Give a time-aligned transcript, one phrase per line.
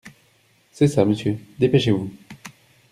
[0.71, 2.09] C’est ça, monsieur, dépêchez-vous!